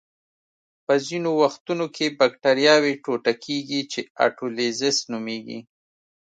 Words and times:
په 0.85 0.93
ځینو 1.07 1.29
وختونو 1.41 1.85
کې 1.95 2.05
بکټریاوې 2.19 2.93
ټوټه 3.03 3.33
کیږي 3.45 3.81
چې 3.91 4.01
اټولیزس 4.25 4.97
نومېږي. 5.11 5.59